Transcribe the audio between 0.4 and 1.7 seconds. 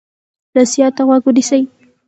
نصیحت ته غوږ ونیسئ.